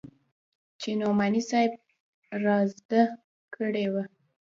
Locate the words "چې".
0.79-0.89